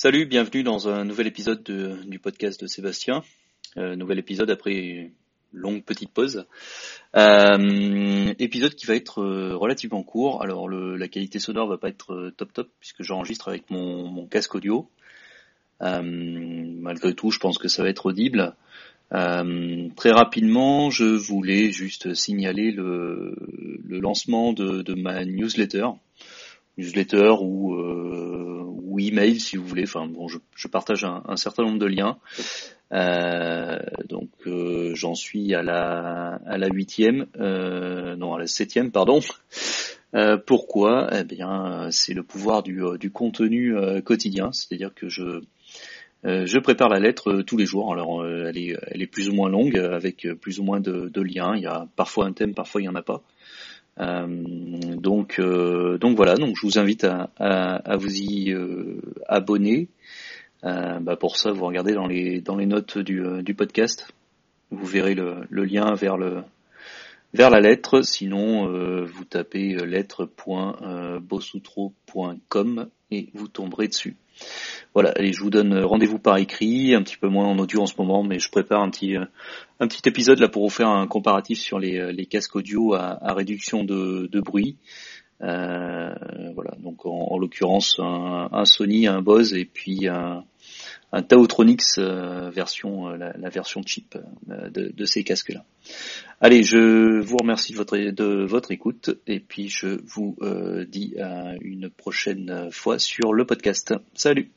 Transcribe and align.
Salut, 0.00 0.26
bienvenue 0.26 0.62
dans 0.62 0.86
un 0.88 1.04
nouvel 1.04 1.26
épisode 1.26 1.64
du 2.06 2.20
podcast 2.20 2.62
de 2.62 2.68
Sébastien. 2.68 3.24
Euh, 3.76 3.96
nouvel 3.96 4.20
épisode 4.20 4.48
après 4.48 4.72
une 4.72 5.10
longue 5.52 5.82
petite 5.82 6.12
pause. 6.12 6.46
Euh, 7.16 8.32
épisode 8.38 8.76
qui 8.76 8.86
va 8.86 8.94
être 8.94 9.20
euh, 9.22 9.56
relativement 9.56 10.04
court. 10.04 10.40
Alors 10.40 10.68
la 10.68 11.08
qualité 11.08 11.40
sonore 11.40 11.66
va 11.66 11.78
pas 11.78 11.88
être 11.88 12.30
top 12.36 12.52
top 12.52 12.68
puisque 12.78 13.02
j'enregistre 13.02 13.48
avec 13.48 13.70
mon, 13.70 14.24
casque 14.28 14.54
audio. 14.54 14.88
malgré 15.80 17.12
tout, 17.14 17.32
je 17.32 17.40
pense 17.40 17.58
que 17.58 17.66
ça 17.66 17.82
va 17.82 17.88
être 17.88 18.06
audible. 18.06 18.54
très 19.10 20.10
rapidement, 20.12 20.90
je 20.90 21.06
voulais 21.06 21.72
juste 21.72 22.14
signaler 22.14 22.70
le, 22.70 23.34
lancement 23.88 24.52
de, 24.52 24.94
ma 24.94 25.24
newsletter, 25.24 25.88
newsletter 26.76 27.32
où 27.40 27.74
euh, 27.74 28.27
email 28.98 29.40
si 29.40 29.56
vous 29.56 29.66
voulez. 29.66 29.84
Enfin 29.84 30.06
bon, 30.06 30.28
je, 30.28 30.68
partage 30.68 31.04
un, 31.06 31.36
certain 31.36 31.64
nombre 31.64 31.78
de 31.78 31.86
liens. 31.86 32.16
Euh, 32.92 33.78
donc 34.08 34.30
euh, 34.46 34.94
j'en 34.94 35.14
suis 35.14 35.54
à 35.54 35.62
la 35.62 36.36
à 36.46 36.56
la 36.56 36.68
huitième, 36.68 37.26
euh, 37.38 38.16
non 38.16 38.34
à 38.34 38.38
la 38.38 38.46
septième 38.46 38.90
pardon. 38.90 39.20
pourquoi 40.46 41.10
Eh 41.18 41.24
bien, 41.24 41.88
c'est 41.90 42.14
le 42.14 42.22
pouvoir 42.22 42.62
du, 42.62 42.80
contenu 43.12 43.74
quotidien, 44.04 44.50
c'est-à-dire 44.52 44.94
que 44.94 45.08
je 45.10 45.40
je 46.24 46.58
prépare 46.58 46.88
la 46.88 46.98
lettre 47.00 47.42
tous 47.42 47.56
les 47.58 47.66
jours. 47.66 47.92
Alors, 47.92 48.26
elle 48.26 48.56
est, 48.58 48.76
elle 48.88 49.00
est 49.02 49.06
plus 49.06 49.28
ou 49.28 49.34
moins 49.34 49.48
longue, 49.50 49.78
avec 49.78 50.26
plus 50.40 50.58
ou 50.58 50.64
moins 50.64 50.80
de, 50.80 51.08
de 51.10 51.20
liens. 51.22 51.52
Il 51.54 51.62
y 51.62 51.66
a 51.66 51.86
parfois 51.94 52.24
un 52.26 52.32
thème, 52.32 52.54
parfois 52.54 52.80
il 52.80 52.84
n'y 52.84 52.88
en 52.88 52.96
a 52.96 53.02
pas. 53.02 53.22
Euh, 54.00 54.26
donc, 54.96 55.38
euh, 55.38 55.98
donc 55.98 56.16
voilà, 56.16 56.36
donc 56.36 56.54
je 56.60 56.66
vous 56.66 56.78
invite 56.78 57.04
à, 57.04 57.30
à, 57.38 57.96
vous 57.96 58.16
y 58.16 58.52
euh, 58.52 59.00
abonner. 59.26 59.88
Bah 60.62 61.14
pour 61.16 61.36
ça, 61.36 61.52
vous 61.52 61.64
regardez 61.64 61.92
dans 61.94 62.08
les, 62.08 62.40
dans 62.40 62.56
les 62.56 62.66
notes 62.66 62.98
du, 62.98 63.22
du 63.44 63.54
podcast, 63.54 64.12
vous 64.72 64.84
verrez 64.84 65.14
le, 65.14 65.46
le 65.48 65.64
lien 65.64 65.94
vers 65.94 66.16
le, 66.16 66.42
vers 67.34 67.50
la 67.50 67.60
lettre. 67.60 68.00
Sinon, 68.02 68.68
euh, 68.68 69.04
vous 69.04 69.24
tapez 69.24 69.74
euh, 69.74 69.84
lettre.bosoutro.com 69.84 72.78
euh, 72.78 72.84
et 73.10 73.28
vous 73.34 73.48
tomberez 73.48 73.88
dessus. 73.88 74.16
Voilà, 74.94 75.10
allez, 75.16 75.32
je 75.32 75.42
vous 75.42 75.50
donne 75.50 75.74
rendez-vous 75.80 76.20
par 76.20 76.36
écrit, 76.36 76.94
un 76.94 77.02
petit 77.02 77.16
peu 77.16 77.26
moins 77.28 77.46
en 77.46 77.58
audio 77.58 77.80
en 77.82 77.86
ce 77.86 77.94
moment, 77.98 78.22
mais 78.22 78.38
je 78.38 78.48
prépare 78.50 78.80
un 78.82 78.90
petit, 78.90 79.16
un 79.16 79.88
petit 79.88 80.08
épisode 80.08 80.38
là 80.38 80.48
pour 80.48 80.62
vous 80.62 80.70
faire 80.70 80.86
un 80.88 81.08
comparatif 81.08 81.58
sur 81.58 81.80
les, 81.80 82.12
les 82.12 82.24
casques 82.26 82.54
audio 82.54 82.94
à, 82.94 83.18
réduction 83.34 83.82
de, 83.82 84.30
bruit. 84.40 84.76
voilà, 85.40 86.14
donc 86.78 87.04
en, 87.04 87.36
l'occurrence 87.36 87.96
un, 87.98 88.48
un, 88.52 88.64
Sony, 88.64 89.08
un 89.08 89.22
Bose 89.22 89.54
et 89.54 89.64
puis 89.64 90.06
un, 90.06 90.44
un 91.12 91.22
Taotronix 91.22 91.98
euh, 91.98 92.50
version 92.50 93.08
euh, 93.08 93.16
la, 93.38 93.48
version 93.48 93.80
cheap 93.84 94.18
euh, 94.50 94.68
de, 94.70 95.04
ces 95.04 95.24
casques 95.24 95.52
là. 95.52 95.64
Allez, 96.40 96.62
je 96.62 97.20
vous 97.20 97.36
remercie 97.38 97.72
de 97.72 97.76
votre 97.78 97.96
de 97.96 98.44
votre 98.44 98.72
écoute 98.72 99.16
et 99.26 99.40
puis 99.40 99.68
je 99.68 100.00
vous 100.04 100.36
dis 100.88 101.18
à 101.20 101.54
une 101.60 101.88
prochaine 101.90 102.68
fois 102.70 102.98
sur 102.98 103.32
le 103.32 103.44
podcast. 103.44 103.94
Salut. 104.14 104.50